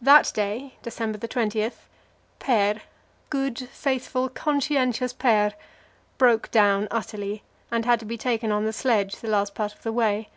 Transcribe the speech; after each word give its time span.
That 0.00 0.30
day 0.32 0.74
December 0.84 1.18
20 1.26 1.68
Per 2.38 2.80
good, 3.28 3.58
faithful, 3.70 4.28
conscientious 4.28 5.12
Per 5.12 5.52
broke 6.16 6.48
down 6.52 6.86
utterly 6.92 7.42
and 7.68 7.84
had 7.84 7.98
to 7.98 8.06
be 8.06 8.16
taken 8.16 8.52
on 8.52 8.66
the 8.66 8.72
sledge 8.72 9.16
the 9.16 9.26
last 9.26 9.56
part 9.56 9.74
of 9.74 9.82
the 9.82 9.90
way. 9.92 10.28